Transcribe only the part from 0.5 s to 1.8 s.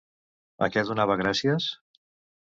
A què donava gràcies?